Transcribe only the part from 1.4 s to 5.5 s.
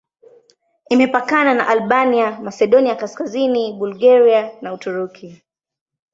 na Albania, Masedonia Kaskazini, Bulgaria na Uturuki.